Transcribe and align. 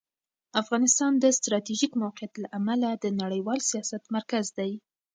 افغانستان 0.61 1.11
د 1.19 1.25
ستراتیژیک 1.37 1.91
موقعیت 2.03 2.33
له 2.43 2.47
امله 2.59 2.89
د 2.93 3.05
نړیوال 3.21 3.59
سیاست 3.69 4.03
مرکز 4.15 4.45
دی. 4.57 4.71